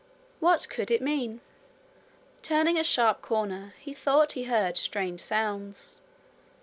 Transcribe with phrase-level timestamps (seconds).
[0.39, 1.41] What could it mean?
[2.41, 6.01] Turning a sharp corner, he thought he heard strange sounds.